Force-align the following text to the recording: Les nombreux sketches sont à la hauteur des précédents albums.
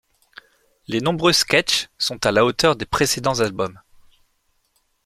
Les 0.87 0.99
nombreux 0.99 1.31
sketches 1.31 1.87
sont 1.99 2.25
à 2.25 2.31
la 2.31 2.43
hauteur 2.43 2.75
des 2.75 2.87
précédents 2.87 3.39
albums. 3.39 3.79